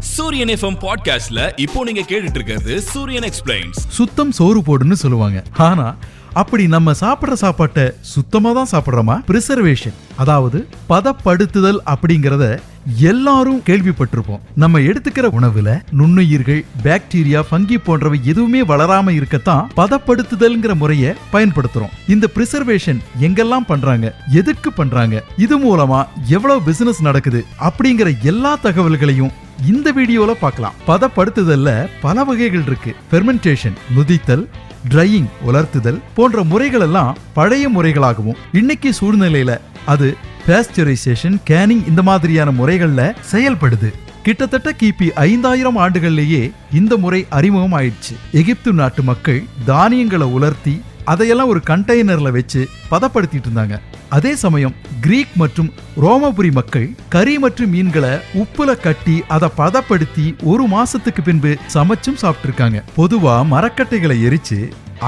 [0.00, 5.42] சூரியன் எஃப்எம் பாட்காஸ்ட்ல இப்போ நீங்க கேட்டுட்டு இருக்கிறது சூரியன் எக்ஸ்பிளைன்ஸ் சுத்தம் சோறு போடுன்னு சொல்லுவாங்க.
[5.56, 5.96] ஆனா
[6.32, 9.20] அப்படி நம்ம சாப்பிடுற சாப்பாட்டை சுத்தமா தான் சாப்பிடுறோமா?
[9.28, 12.58] பிரிசர்வேஷன் அதாவது பதப்படுத்துதல் அப்படிங்கறத
[12.96, 14.40] எல்லாரும் கேள்விப்பட்டிருப்போம்.
[14.54, 21.94] நம்ம எடுத்துக்கிற உணவுல நுண்ணுயிர்கள் பாக்டீரியா ஃபங்கி போன்றவை எதுவுமே வளராம இருக்கத்தான் பதப்படுத்துதல்ங்கிற முறையை பயன்படுத்துறோம்.
[22.08, 24.14] இந்த பிரிசர்வேஷன் எங்கெல்லாம் பண்றாங்க?
[24.32, 25.24] எதுக்கு பண்றாங்க?
[25.36, 27.44] இது மூலமா எவ்வளவு பிசினஸ் நடக்குது?
[27.60, 29.30] அப்படிங்கிற எல்லா தகவல்களையும்
[29.66, 30.74] இந்த வீடியோல பார்க்கலாம்.
[30.86, 32.94] பதப்படுத்துதல்ல பல வகைகள் இருக்கு.
[33.12, 34.48] பெர்மெண்டேஷன் நுதித்தல்
[34.88, 43.14] ட்ரையிங் உலர்த்துதல் போன்ற முறைகள் எல்லாம் பழைய முறைகளாகவும் இன்னைக்கு சூழ்நிலையில அது பேஸ்டரைசேஷன் கேனிங் இந்த மாதிரியான முறைகள்ல
[43.32, 43.92] செயல்படுது.
[44.22, 51.60] கிட்டத்தட்ட கிபி ஐந்தாயிரம் ஆண்டுகள்லேயே இந்த முறை அறிமுகம் ஆயிடுச்சு எகிப்து நாட்டு மக்கள் தானியங்களை உலர்த்தி அதையெல்லாம் ஒரு
[51.70, 53.76] கண்டெய்னரில் வச்சு பதப்படுத்திட்டு இருந்தாங்க.
[54.16, 55.70] அதே சமயம் கிரீக் மற்றும்
[56.04, 58.12] ரோமபுரி மக்கள் கறி மற்றும் மீன்களை
[58.42, 62.80] உப்புல கட்டி அதை பதப்படுத்தி ஒரு மாசத்துக்கு பின்பு சமைச்சும் சாப்பிட்டுருக்காங்க.
[62.98, 64.60] பொதுவா மரக்கட்டைகளை எரிச்சு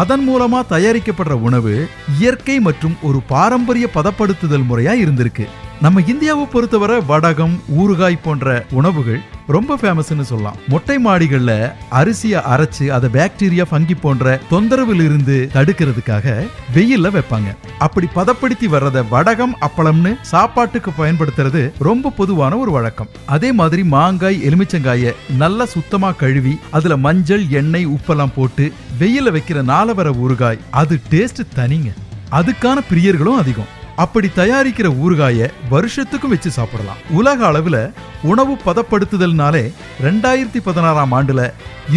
[0.00, 1.74] அதன் மூலமா தயாரிக்கப்படுற உணவு
[2.18, 5.46] இயற்கை மற்றும் ஒரு பாரம்பரிய பதப்படுத்துதல் முறையா இருந்திருக்கு.
[5.84, 10.56] நம்ம இந்தியாவை பொறுத்தவரை வடகம் ஊறுகாய் போன்ற உணவுகள் ரொம்ப ஃபேமஸ்னு சொல்லலாம்.
[10.68, 11.52] மொட்டை மாடிகள்ல
[11.90, 17.50] அரிசியை அரைச்சு அதை பாக்டீரியா ஃபங்கி போன்ற தொந்தரவில் இருந்து தடுக்கிறதுக்காக வெயில்ல வைப்பாங்க.
[17.78, 23.08] அப்படி பதப்படுத்தி வர்றத வடகம் அப்பளம்னு சாப்பாட்டுக்கு பயன்படுத்துறது ரொம்ப பொதுவான ஒரு வழக்கம்.
[23.26, 30.10] அதே மாதிரி மாங்காய் எலுமிச்சங்காய நல்லா சுத்தமா கழுவி அதுல மஞ்சள் எண்ணெய் உப்பெல்லாம் போட்டு வெயிலில் வைக்கிற நாலவர
[30.24, 30.58] ஊறுகாய்.
[30.70, 31.90] அது டேஸ்ட் தனிங்க.
[32.30, 33.76] அதுக்கான பிரியர்களும் அதிகம்.
[34.04, 37.00] அப்படி தயாரிக்கிற ஊறுகாய வருஷத்துக்கும் வச்சு சாப்பிடலாம்.
[37.18, 37.82] உலக அளவில்
[38.22, 39.62] உணவு பதப்படுத்துதல்னாலே
[40.06, 41.42] ரெண்டாயிரத்தி பதினாறாம் ஆண்டுல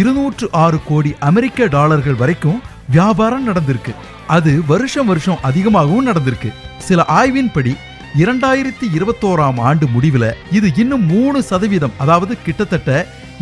[0.00, 2.58] இருநூற்று ஆறு கோடி அமெரிக்க டாலர்கள் வரைக்கும்
[2.96, 3.92] வியாபாரம் நடந்திருக்கு.
[4.26, 6.50] அது வருஷம் வருஷம் அதிகமாகவும் நடந்திருக்கு.
[6.88, 7.74] சில ஆய்வின்படி
[8.22, 10.28] இரண்டாயிரத்தி இருபத்தோராம் ஆண்டு முடிவில்
[10.58, 12.90] இது இன்னும் மூணு சதவீதம் அதாவது கிட்டத்தட்ட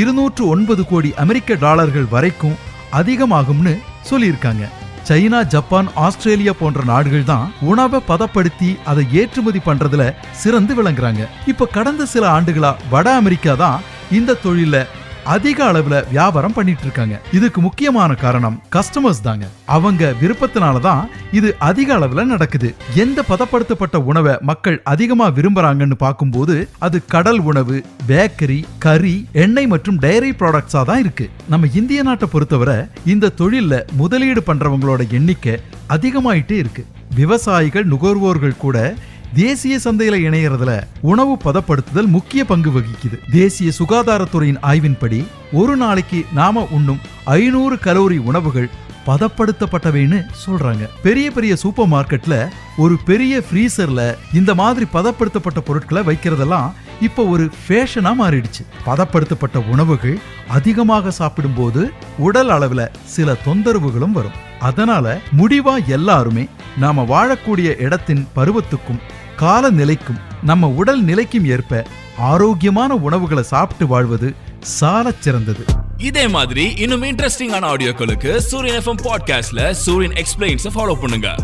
[0.00, 2.58] இருநூற்று ஒன்பது கோடி அமெரிக்க டாலர்கள் வரைக்கும்
[3.00, 3.74] அதிகமாகும்னு
[4.10, 4.64] சொல்லியிருக்காங்க.
[5.08, 11.22] சைனா ஜப்பான் ஆஸ்திரேலியா போன்ற நாடுகள் தான் உணவை பதப்படுத்தி அதை ஏற்றுமதி பண்றதுல சிறந்து விளங்குறாங்க.
[11.46, 14.86] இப்ப கடந்த சில ஆண்டுகளா வட அமெரிக்கா தான் இந்த தொழில
[15.24, 19.46] அதிக அளவுல வியாபாரம் பண்ணிட்டு இருக்காங்க இதுக்கு முக்கியமான காரணம் கஸ்டமர்ஸ் தாங்க.
[19.66, 22.74] அவங்க விருப்பத்தினால தான் இது அதிக அளவுல நடக்குது.
[22.94, 30.30] எந்த பதப்படுத்தப்பட்ட உணவை மக்கள் அதிகமா விரும்புறாங்கன்னு பார்க்கும்போது அது கடல் உணவு பேக்கரி கறி எண்ணெய் மற்றும் டைரி
[30.30, 31.28] ப்ராடக்ட்ஸா தான் இருக்கு.
[31.48, 36.84] நம்ம இந்திய நாட்டை பொறுத்தவரை இந்த தொழில்ல முதலீடு பண்றவங்களோட எண்ணிக்கை அதிகமாயிட்டே இருக்கு.
[37.14, 38.94] விவசாயிகள் நுகர்வோர்கள் கூட
[39.34, 43.30] தேசிய சந்தையில இணையறதுல உணவு பதப்படுத்துதல் முக்கிய பங்கு வகிக்குது.
[43.30, 48.68] தேசிய சுகாதாரத்துறையின் ஆய்வின்படி ஒரு நாளைக்கு நாம உண்ணும் ஐநூறு கலோரி உணவுகள்
[49.06, 50.88] பதப்படுத்தப்பட்டவைன்னு சொல்றாங்க.
[51.02, 58.12] பெரிய பெரிய சூப்பர் மார்க்கெட்ல ஒரு பெரிய ஃப்ரீசர்ல இந்த மாதிரி பதப்படுத்தப்பட்ட பொருட்களை வைக்கிறதெல்லாம் இப்போ ஒரு ஃபேஷனா
[58.20, 58.62] மாறிடுச்சு.
[58.86, 64.38] பதப்படுத்தப்பட்ட உணவுகள் அதிகமாக சாப்பிடும்போது உடல் அளவுல சில தொந்தரவுகளும் வரும்.
[64.60, 66.46] அதனால முடிவா எல்லாருமே
[66.78, 69.00] நாம வாழக்கூடிய இடத்தின் பருவத்துக்கும்
[69.36, 71.86] காலநிலைக்கும் நம்ம உடல் நிலைக்கும் ஏற்ப
[72.18, 75.64] ஆரோக்கியமான உணவுகளை சாப்பிட்டு வாழ்வது சால சிறந்தது.
[75.96, 81.36] இதே மாதிரி இன்னும் இன்ட்ரெஸ்டிங்கான ஆடியோக்களுக்கு சூரியன் எஃப்எம் பாட்காஸ்ட்ல சூரியன் எக்ஸ்பிளைன்ஸ் ஃபாலோ பண்ணுங்க.